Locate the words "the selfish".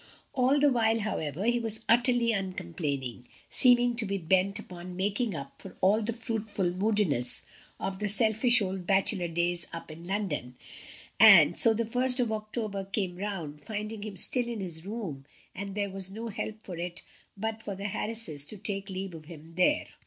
7.99-8.63